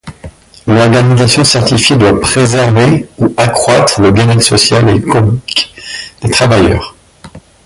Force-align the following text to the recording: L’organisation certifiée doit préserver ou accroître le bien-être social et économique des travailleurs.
L’organisation 0.65 1.43
certifiée 1.43 1.95
doit 1.95 2.19
préserver 2.19 3.07
ou 3.19 3.31
accroître 3.37 4.01
le 4.01 4.09
bien-être 4.11 4.41
social 4.41 4.89
et 4.89 4.95
économique 4.95 5.75
des 6.23 6.31
travailleurs. 6.31 6.95